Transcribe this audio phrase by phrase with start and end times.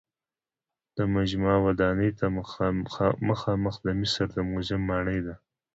[0.97, 2.25] د مجمع ودانۍ ته
[3.29, 3.41] مخامخ
[3.85, 5.35] د مصر د موزیم ماڼۍ ده.